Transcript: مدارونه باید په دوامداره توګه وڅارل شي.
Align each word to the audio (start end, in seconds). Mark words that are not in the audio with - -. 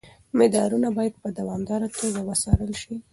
مدارونه 0.39 0.87
باید 0.97 1.13
په 1.21 1.29
دوامداره 1.37 1.87
توګه 1.97 2.19
وڅارل 2.27 2.71
شي. 2.81 2.95